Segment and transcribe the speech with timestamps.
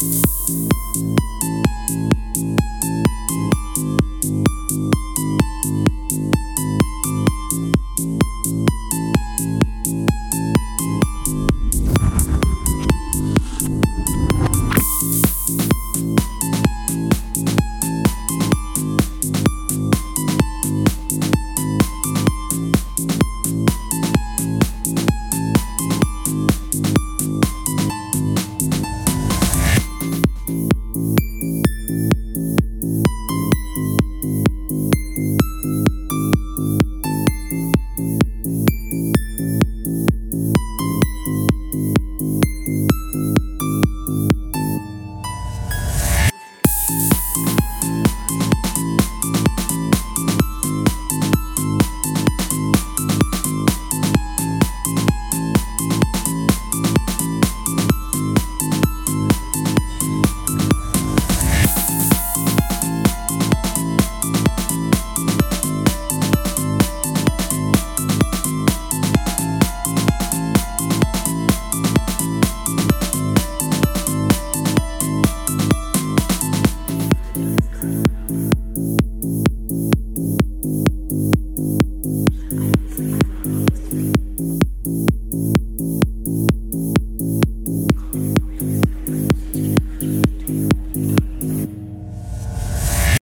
[0.00, 1.29] Música